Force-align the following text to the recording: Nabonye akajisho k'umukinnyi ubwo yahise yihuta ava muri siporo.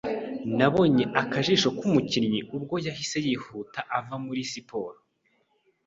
Nabonye 0.57 1.03
akajisho 1.21 1.69
k'umukinnyi 1.77 2.39
ubwo 2.55 2.75
yahise 2.85 3.17
yihuta 3.25 3.79
ava 3.97 4.15
muri 4.25 4.41
siporo. 4.51 4.99